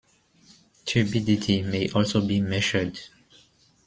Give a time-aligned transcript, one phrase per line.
[0.83, 2.99] Turbidity may also be measured.